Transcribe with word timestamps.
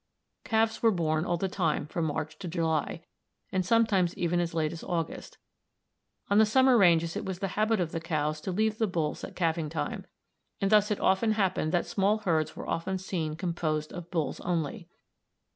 Calves 0.43 0.81
were 0.81 0.89
born 0.89 1.25
all 1.25 1.37
the 1.37 1.47
time 1.47 1.85
from 1.85 2.05
March 2.05 2.39
to 2.39 2.47
July, 2.47 3.03
and 3.51 3.63
sometimes 3.63 4.17
even 4.17 4.39
as 4.39 4.55
late 4.55 4.71
as 4.71 4.83
August. 4.83 5.37
On 6.27 6.39
the 6.39 6.45
summer 6.47 6.75
ranges 6.75 7.15
it 7.15 7.23
was 7.23 7.37
the 7.37 7.49
habit 7.49 7.79
of 7.79 7.91
the 7.91 7.99
cows 7.99 8.41
to 8.41 8.51
leave 8.51 8.79
the 8.79 8.87
bulls 8.87 9.23
at 9.23 9.35
calving 9.35 9.69
time, 9.69 10.07
and 10.59 10.71
thus 10.71 10.89
it 10.89 10.99
often 10.99 11.33
happened 11.33 11.71
that 11.73 11.85
small 11.85 12.17
herds 12.17 12.55
were 12.55 12.67
often 12.67 12.97
seen 12.97 13.35
composed 13.35 13.93
of 13.93 14.09
bulls 14.09 14.39
only. 14.39 14.89